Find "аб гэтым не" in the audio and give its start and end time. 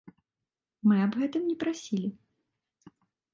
1.05-1.53